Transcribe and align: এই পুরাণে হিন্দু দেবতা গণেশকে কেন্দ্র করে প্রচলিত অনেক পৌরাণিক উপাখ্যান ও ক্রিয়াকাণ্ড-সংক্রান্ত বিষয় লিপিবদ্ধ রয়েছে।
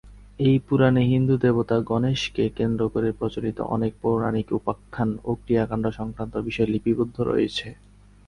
এই 0.39 0.57
পুরাণে 0.67 1.03
হিন্দু 1.05 1.35
দেবতা 1.37 1.77
গণেশকে 1.89 2.43
কেন্দ্র 2.57 2.81
করে 2.93 3.09
প্রচলিত 3.11 3.57
অনেক 3.75 3.91
পৌরাণিক 4.01 4.47
উপাখ্যান 4.59 5.09
ও 5.23 5.31
ক্রিয়াকাণ্ড-সংক্রান্ত 5.41 6.35
বিষয় 6.47 6.69
লিপিবদ্ধ 6.73 7.15
রয়েছে। 7.23 7.67